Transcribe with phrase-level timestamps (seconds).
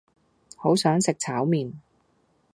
[0.57, 1.73] 好想食炒麵